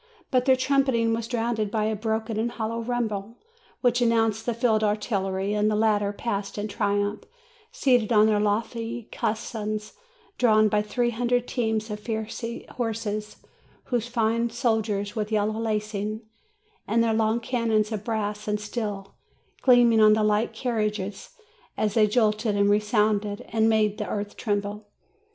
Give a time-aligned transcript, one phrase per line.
[0.31, 3.37] But their trumpeting was drowned by a broken and hollow rumble,
[3.81, 7.25] which announced the field artillery; and the latter passed in triumph,
[7.71, 9.93] seated on their lofty caissons,
[10.39, 13.37] drawn by three hundred teams of fiery horses,
[13.91, 16.21] those fine soldiers with yellow lacings,
[16.87, 19.13] and their long cannons of brass and steel
[19.61, 21.29] gleaming on the light carriages,
[21.77, 24.87] as they jolted and resounded, and made the earth tremble.